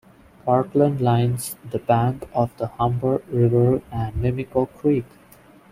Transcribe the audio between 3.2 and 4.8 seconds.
River and Mimico